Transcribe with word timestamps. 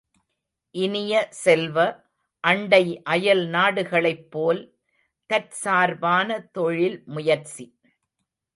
இனிய 0.75 1.27
செல்வ, 1.31 1.77
அண்டை 2.43 3.01
அயல்நாடுகளைப் 3.09 4.25
போல் 4.29 4.61
தற்சார்பான 5.29 6.39
தொழில் 6.51 7.03
முயற்சி. 7.05 7.67